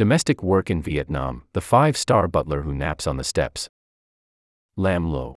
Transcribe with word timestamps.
Domestic 0.00 0.42
work 0.42 0.70
in 0.70 0.80
Vietnam, 0.80 1.42
the 1.52 1.60
five 1.60 1.94
star 1.94 2.26
butler 2.26 2.62
who 2.62 2.72
naps 2.72 3.06
on 3.06 3.18
the 3.18 3.22
steps. 3.22 3.68
Lam 4.74 5.04
Lo. 5.04 5.34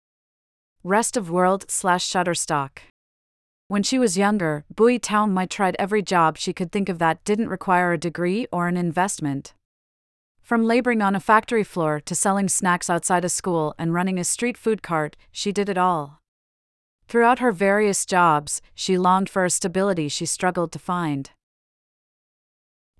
Rest 0.83 1.17
of 1.17 1.31
world 1.31 1.65
slash 1.67 2.07
Shutterstock. 2.07 2.77
When 3.69 3.81
she 3.81 3.97
was 3.97 4.19
younger, 4.19 4.63
Bui 4.69 4.99
Tao 4.99 5.25
Mai 5.25 5.47
tried 5.47 5.75
every 5.79 6.03
job 6.03 6.37
she 6.37 6.53
could 6.53 6.71
think 6.71 6.89
of 6.89 6.99
that 6.99 7.23
didn't 7.23 7.49
require 7.49 7.91
a 7.91 7.97
degree 7.97 8.45
or 8.51 8.67
an 8.67 8.77
investment. 8.77 9.55
From 10.43 10.65
laboring 10.65 11.01
on 11.01 11.15
a 11.15 11.19
factory 11.19 11.63
floor 11.63 11.99
to 11.99 12.13
selling 12.13 12.47
snacks 12.47 12.87
outside 12.87 13.25
a 13.25 13.29
school 13.29 13.73
and 13.79 13.95
running 13.95 14.19
a 14.19 14.23
street 14.23 14.59
food 14.59 14.83
cart, 14.83 15.17
she 15.31 15.51
did 15.51 15.69
it 15.69 15.77
all. 15.79 16.19
Throughout 17.07 17.39
her 17.39 17.51
various 17.51 18.05
jobs, 18.05 18.61
she 18.75 18.95
longed 18.95 19.27
for 19.27 19.43
a 19.43 19.49
stability 19.49 20.07
she 20.07 20.27
struggled 20.27 20.71
to 20.73 20.77
find. 20.77 21.31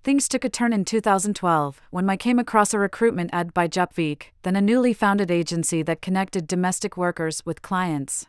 Things 0.03 0.27
took 0.27 0.43
a 0.43 0.49
turn 0.49 0.73
in 0.73 0.83
2012 0.83 1.79
when 1.91 2.07
Mai 2.07 2.17
came 2.17 2.39
across 2.39 2.73
a 2.73 2.79
recruitment 2.79 3.29
ad 3.31 3.53
by 3.53 3.67
JupViec, 3.67 4.23
then 4.41 4.55
a 4.55 4.61
newly 4.61 4.93
founded 4.93 5.29
agency 5.29 5.83
that 5.83 6.01
connected 6.01 6.47
domestic 6.47 6.97
workers 6.97 7.45
with 7.45 7.61
clients. 7.61 8.25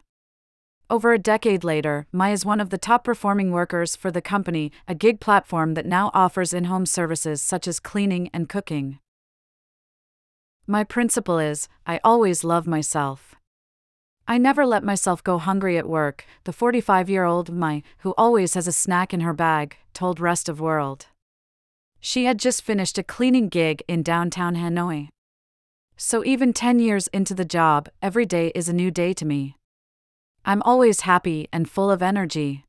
Over 0.91 1.15
a 1.15 1.19
decade 1.19 1.65
later, 1.65 2.07
Mai 2.13 2.33
is 2.33 2.45
one 2.45 2.61
of 2.61 2.69
the 2.69 2.77
top 2.77 3.05
performing 3.05 3.53
workers 3.53 3.97
for 3.97 4.11
the 4.11 4.21
company, 4.21 4.71
a 4.87 4.95
gig 4.95 5.19
platform 5.19 5.73
that 5.73 5.87
now 5.87 6.11
offers 6.13 6.53
in 6.53 6.65
home 6.65 6.85
services 6.85 7.41
such 7.41 7.67
as 7.67 7.81
cleaning 7.81 8.29
and 8.35 8.51
cooking. 8.51 8.99
My 10.67 10.85
principle 10.85 11.39
is 11.39 11.69
I 11.87 12.01
always 12.05 12.45
love 12.45 12.67
myself. 12.67 13.35
I 14.29 14.37
never 14.37 14.67
let 14.67 14.85
myself 14.85 15.25
go 15.25 15.39
hungry 15.39 15.79
at 15.79 15.89
work, 15.89 16.27
the 16.45 16.53
45 16.53 17.09
year 17.09 17.25
old 17.25 17.51
Mai, 17.51 17.83
who 18.01 18.13
always 18.19 18.53
has 18.53 18.67
a 18.67 18.73
snack 18.73 19.15
in 19.15 19.21
her 19.21 19.33
bag, 19.33 19.79
told 19.95 20.21
Rest 20.21 20.51
of 20.51 20.61
World. 20.61 21.07
She 22.05 22.25
had 22.25 22.39
just 22.39 22.63
finished 22.63 22.99
a 22.99 23.05
cleaning 23.05 23.49
gig 23.49 23.81
in 23.87 24.03
downtown 24.03 24.57
Hanoi. 24.57 25.09
So 25.97 26.25
even 26.25 26.53
10 26.53 26.81
years 26.81 27.07
into 27.07 27.33
the 27.33 27.45
job, 27.45 27.89
every 28.03 28.27
day 28.27 28.51
is 28.57 28.69
a 28.69 28.73
new 28.73 28.91
day 28.91 29.13
to 29.15 29.25
me. 29.25 29.57
I'm 30.45 30.63
always 30.63 31.03
happy 31.03 31.49
and 31.53 31.71
full 31.71 31.93
of 31.93 32.03
energy. 32.03 32.65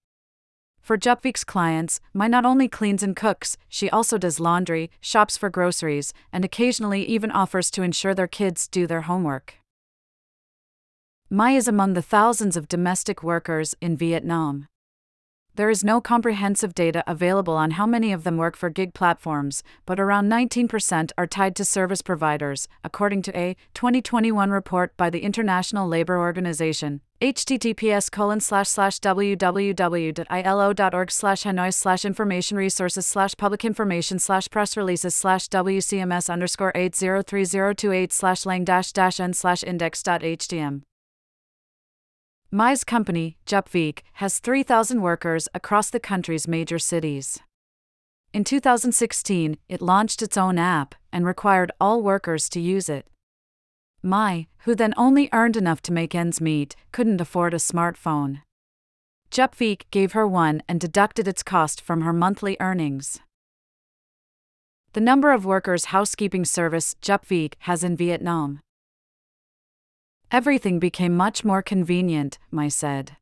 For 0.82 1.00
JupViec's 1.00 1.44
clients, 1.44 2.00
Mai 2.14 2.28
not 2.28 2.46
only 2.46 2.68
cleans 2.68 3.02
and 3.02 3.16
cooks, 3.16 3.58
she 3.68 3.90
also 3.90 4.20
does 4.20 4.40
laundry, 4.40 4.92
shops 5.02 5.36
for 5.36 5.50
groceries, 5.50 6.14
and 6.32 6.46
occasionally 6.46 7.04
even 7.04 7.32
offers 7.32 7.72
to 7.72 7.82
ensure 7.82 8.14
their 8.14 8.28
kids 8.28 8.68
do 8.68 8.86
their 8.86 9.02
homework. 9.02 9.56
Mai 11.32 11.54
is 11.54 11.68
among 11.68 11.94
the 11.94 12.04
thousands 12.04 12.56
of 12.56 12.68
domestic 12.68 13.24
workers 13.24 13.74
in 13.82 13.98
Vietnam. 13.98 14.68
There 15.56 15.70
is 15.70 15.84
no 15.84 16.02
comprehensive 16.02 16.74
data 16.74 17.04
available 17.06 17.54
on 17.54 17.72
how 17.72 17.86
many 17.86 18.12
of 18.12 18.24
them 18.24 18.38
work 18.38 18.58
for 18.58 18.72
gig 18.72 18.96
platforms, 18.96 19.62
but 19.86 20.00
around 20.00 20.28
19% 20.28 21.12
are 21.16 21.28
tied 21.28 21.56
to 21.58 21.64
service 21.64 22.02
providers, 22.02 22.68
according 22.84 23.22
to 23.24 23.38
a 23.38 23.56
2021 23.76 24.50
report 24.50 24.98
by 24.98 25.12
the 25.12 25.20
International 25.20 25.88
Labour 25.88 26.18
Organization. 26.18 27.02
https 27.22 28.12
colon 28.12 28.40
slash 28.40 28.68
slash 28.68 29.00
www.ilo.org 29.00 29.42
slash 31.12 31.44
hanoi 31.44 31.72
slash 31.72 32.04
information 32.04 32.58
resources 32.58 33.06
slash 33.06 33.36
public 33.38 33.64
information 33.64 34.18
slash 34.18 34.50
press 34.50 34.76
releases 34.76 35.14
slash 35.14 35.48
wcms 35.50 36.34
underscore 36.34 36.72
803028 36.74 38.12
slash 38.12 38.46
lang 38.48 38.64
dash 38.64 38.92
dash 38.92 39.20
n 39.20 39.34
index.htm. 39.68 40.82
Mai's 42.56 42.84
company, 42.84 43.36
JupViec, 43.48 44.02
has 44.22 44.38
3,000 44.38 45.02
workers 45.02 45.50
across 45.56 45.90
the 45.90 46.00
country's 46.00 46.48
major 46.48 46.78
cities. 46.78 47.40
In 48.32 48.44
2016, 48.44 49.58
it 49.68 49.82
launched 49.82 50.22
its 50.22 50.38
own 50.38 50.60
app 50.60 50.94
and 51.12 51.26
required 51.26 51.72
all 51.82 52.04
workers 52.04 52.48
to 52.50 52.60
use 52.60 52.90
it. 52.90 53.08
Mai, 54.04 54.46
who 54.66 54.76
then 54.76 54.94
only 54.98 55.30
earned 55.34 55.58
enough 55.58 55.82
to 55.82 55.92
make 55.92 56.14
ends 56.14 56.40
meet, 56.40 56.76
couldn't 56.92 57.20
afford 57.20 57.56
a 57.56 57.58
smartphone. 57.58 58.44
JupViec 59.32 59.86
gave 59.90 60.12
her 60.12 60.28
one 60.28 60.62
and 60.70 60.80
deducted 60.80 61.28
its 61.28 61.42
cost 61.42 61.82
from 61.82 62.02
her 62.02 62.14
monthly 62.14 62.56
earnings. 62.60 63.20
The 64.92 65.02
number 65.02 65.32
of 65.32 65.44
workers 65.44 65.86
housekeeping 65.86 66.46
service 66.46 66.96
JupViec 67.02 67.56
has 67.62 67.84
in 67.84 67.98
Vietnam 67.98 68.60
Everything 70.34 70.80
became 70.80 71.16
much 71.16 71.46
more 71.46 71.62
convenient, 71.62 72.40
Mai 72.50 72.68
said. 72.68 73.18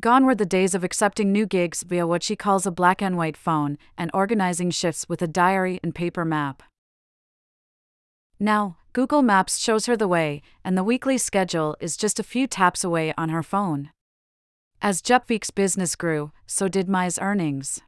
Gone 0.00 0.26
were 0.26 0.34
the 0.34 0.44
days 0.44 0.74
of 0.74 0.82
accepting 0.82 1.30
new 1.30 1.46
gigs 1.46 1.84
via 1.84 2.04
what 2.04 2.24
she 2.24 2.34
calls 2.34 2.66
a 2.66 2.72
black 2.72 3.00
and 3.00 3.16
white 3.16 3.36
phone 3.36 3.78
and 3.96 4.10
organizing 4.12 4.72
shifts 4.72 5.08
with 5.08 5.22
a 5.22 5.28
diary 5.28 5.78
and 5.84 5.94
paper 5.94 6.24
map. 6.24 6.64
Now, 8.40 8.76
Google 8.92 9.22
Maps 9.22 9.58
shows 9.58 9.86
her 9.86 9.96
the 9.96 10.08
way, 10.08 10.42
and 10.64 10.76
the 10.76 10.82
weekly 10.82 11.16
schedule 11.16 11.76
is 11.78 11.96
just 11.96 12.18
a 12.18 12.24
few 12.24 12.48
taps 12.48 12.82
away 12.82 13.14
on 13.16 13.28
her 13.28 13.44
phone. 13.44 13.90
As 14.82 15.00
JupViec's 15.00 15.52
business 15.52 15.94
grew, 15.94 16.32
so 16.44 16.66
did 16.66 16.88
Mai's 16.88 17.20
earnings. 17.20 17.82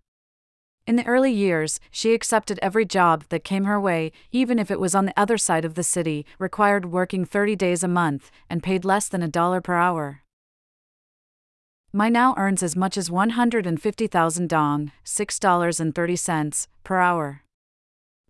In 0.88 0.96
the 0.96 1.06
early 1.06 1.30
years, 1.30 1.80
she 1.90 2.14
accepted 2.14 2.58
every 2.62 2.86
job 2.86 3.24
that 3.28 3.44
came 3.44 3.64
her 3.64 3.78
way, 3.78 4.10
even 4.32 4.58
if 4.58 4.70
it 4.70 4.80
was 4.80 4.94
on 4.94 5.04
the 5.04 5.20
other 5.20 5.36
side 5.36 5.66
of 5.66 5.74
the 5.74 5.82
city, 5.82 6.24
required 6.38 6.86
working 6.86 7.26
30 7.26 7.56
days 7.56 7.82
a 7.84 7.88
month, 7.88 8.30
and 8.48 8.62
paid 8.62 8.86
less 8.86 9.06
than 9.06 9.22
a 9.22 9.28
dollar 9.28 9.60
per 9.60 9.74
hour. 9.74 10.22
Mai 11.92 12.08
now 12.08 12.34
earns 12.38 12.62
as 12.62 12.74
much 12.74 12.96
as 12.96 13.10
150,000 13.10 14.48
dong, 14.48 14.90
$6.30 15.04 16.66
per 16.84 17.00
hour. 17.00 17.42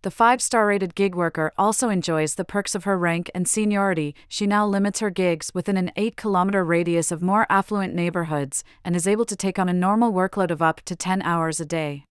The 0.02 0.10
five 0.10 0.42
star 0.42 0.66
rated 0.66 0.96
gig 0.96 1.14
worker 1.14 1.52
also 1.56 1.90
enjoys 1.90 2.34
the 2.34 2.44
perks 2.44 2.74
of 2.74 2.82
her 2.82 2.98
rank 2.98 3.30
and 3.36 3.46
seniority. 3.46 4.16
She 4.26 4.48
now 4.48 4.66
limits 4.66 4.98
her 4.98 5.10
gigs 5.10 5.52
within 5.54 5.76
an 5.76 5.92
8 5.94 6.16
kilometer 6.16 6.64
radius 6.64 7.12
of 7.12 7.22
more 7.22 7.46
affluent 7.48 7.94
neighborhoods 7.94 8.64
and 8.84 8.96
is 8.96 9.06
able 9.06 9.26
to 9.26 9.36
take 9.36 9.60
on 9.60 9.68
a 9.68 9.72
normal 9.72 10.12
workload 10.12 10.50
of 10.50 10.60
up 10.60 10.80
to 10.86 10.96
10 10.96 11.22
hours 11.22 11.60
a 11.60 11.64
day. 11.64 12.07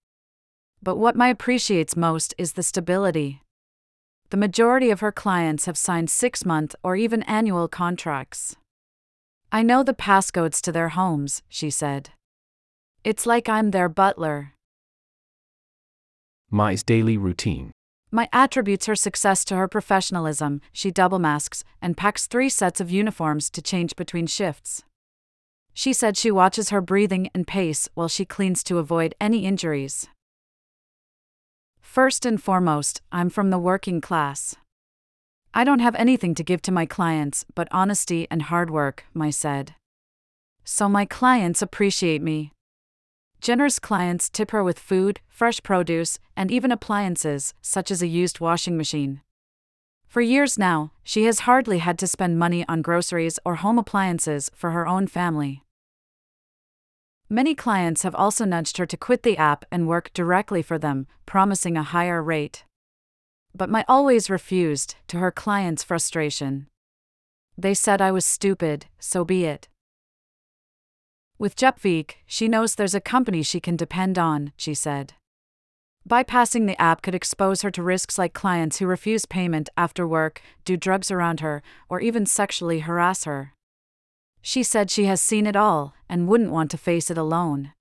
But 0.81 0.97
what 0.97 1.15
Mai 1.15 1.29
appreciates 1.29 1.95
most 1.95 2.33
is 2.37 2.53
the 2.53 2.63
stability. 2.63 3.41
The 4.29 4.37
majority 4.37 4.89
of 4.89 4.99
her 4.99 5.11
clients 5.11 5.65
have 5.65 5.77
signed 5.77 6.09
six 6.09 6.45
month 6.45 6.75
or 6.83 6.95
even 6.95 7.23
annual 7.23 7.67
contracts. 7.67 8.55
I 9.51 9.63
know 9.63 9.83
the 9.83 9.93
passcodes 9.93 10.61
to 10.61 10.71
their 10.71 10.89
homes, 10.89 11.41
she 11.47 11.69
said. 11.69 12.09
It's 13.03 13.25
like 13.25 13.47
I'm 13.47 13.71
their 13.71 13.87
butler. 13.87 14.53
Mai's 16.51 16.83
daily 16.83 17.17
routine. 17.17 17.71
Mai 18.11 18.27
attributes 18.33 18.85
her 18.85 18.95
success 18.95 19.45
to 19.45 19.55
her 19.55 19.67
professionalism. 19.67 20.61
She 20.71 20.91
double 20.91 21.19
masks 21.19 21.63
and 21.81 21.95
packs 21.95 22.27
three 22.27 22.49
sets 22.49 22.81
of 22.81 22.91
uniforms 22.91 23.49
to 23.51 23.61
change 23.61 23.95
between 23.95 24.27
shifts. 24.27 24.83
She 25.73 25.93
said 25.93 26.17
she 26.17 26.31
watches 26.31 26.69
her 26.69 26.81
breathing 26.81 27.29
and 27.33 27.45
pace 27.45 27.87
while 27.93 28.07
she 28.07 28.25
cleans 28.25 28.63
to 28.63 28.77
avoid 28.77 29.15
any 29.21 29.45
injuries. 29.45 30.07
First 31.97 32.27
and 32.27 32.39
foremost, 32.39 33.01
I'm 33.11 33.27
from 33.31 33.49
the 33.49 33.57
working 33.57 34.01
class. 34.01 34.53
I 35.51 35.63
don't 35.63 35.79
have 35.79 35.95
anything 35.95 36.35
to 36.35 36.43
give 36.43 36.61
to 36.61 36.71
my 36.71 36.85
clients 36.85 37.43
but 37.55 37.67
honesty 37.71 38.27
and 38.29 38.43
hard 38.43 38.69
work, 38.69 39.05
Mai 39.15 39.31
said. 39.31 39.73
So 40.63 40.87
my 40.87 41.05
clients 41.05 41.63
appreciate 41.63 42.21
me. 42.21 42.51
Generous 43.41 43.79
clients 43.79 44.29
tip 44.29 44.51
her 44.51 44.63
with 44.63 44.77
food, 44.77 45.21
fresh 45.27 45.63
produce, 45.63 46.19
and 46.35 46.51
even 46.51 46.71
appliances, 46.71 47.55
such 47.63 47.89
as 47.89 48.03
a 48.03 48.13
used 48.21 48.39
washing 48.39 48.77
machine. 48.77 49.21
For 50.07 50.21
years 50.21 50.59
now, 50.59 50.91
she 51.01 51.23
has 51.23 51.47
hardly 51.49 51.79
had 51.79 51.97
to 51.97 52.05
spend 52.05 52.37
money 52.37 52.63
on 52.69 52.83
groceries 52.83 53.39
or 53.43 53.55
home 53.55 53.79
appliances 53.79 54.51
for 54.53 54.69
her 54.69 54.85
own 54.85 55.07
family. 55.07 55.63
Many 57.29 57.55
clients 57.55 58.03
have 58.03 58.15
also 58.15 58.45
nudged 58.45 58.77
her 58.77 58.85
to 58.85 58.95
quit 58.95 59.23
the 59.23 59.37
app 59.37 59.65
and 59.69 59.85
work 59.87 60.11
directly 60.13 60.61
for 60.61 60.77
them, 60.77 61.07
promising 61.25 61.75
a 61.75 61.83
higher 61.83 62.23
rate. 62.23 62.63
But 63.53 63.69
Mai 63.69 63.83
always 63.89 64.29
refused, 64.29 64.95
to 65.09 65.17
her 65.17 65.31
clients' 65.31 65.83
frustration. 65.83 66.67
They 67.57 67.73
said 67.73 68.01
I 68.01 68.13
was 68.13 68.25
stupid, 68.25 68.85
so 68.97 69.25
be 69.25 69.43
it. 69.43 69.67
With 71.37 71.57
JupViec, 71.57 72.11
she 72.25 72.47
knows 72.47 72.75
there's 72.75 72.95
a 72.95 73.01
company 73.01 73.43
she 73.43 73.59
can 73.59 73.75
depend 73.75 74.17
on, 74.17 74.53
she 74.55 74.73
said. 74.73 75.13
Bypassing 76.07 76.65
the 76.65 76.81
app 76.81 77.01
could 77.01 77.13
expose 77.13 77.61
her 77.61 77.71
to 77.71 77.83
risks 77.83 78.17
like 78.17 78.33
clients 78.33 78.79
who 78.79 78.87
refuse 78.87 79.25
payment 79.25 79.69
after 79.75 80.07
work, 80.07 80.41
do 80.63 80.77
drugs 80.77 81.11
around 81.11 81.41
her, 81.41 81.61
or 81.89 81.99
even 81.99 82.25
sexually 82.25 82.79
harass 82.79 83.25
her. 83.25 83.53
She 84.41 84.63
said 84.63 84.89
she 84.89 85.05
has 85.05 85.21
seen 85.21 85.45
it 85.45 85.57
all 85.57 85.96
and 86.09 86.27
wouldn't 86.27 86.51
want 86.51 86.71
to 86.71 86.77
face 86.77 87.09
it 87.11 87.17
alone. 87.17 87.71